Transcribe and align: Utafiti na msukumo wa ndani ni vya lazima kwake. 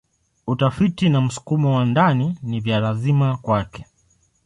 Utafiti 0.47 1.09
na 1.09 1.21
msukumo 1.21 1.75
wa 1.75 1.85
ndani 1.85 2.37
ni 2.43 2.59
vya 2.59 2.79
lazima 2.79 3.37
kwake. 3.37 3.85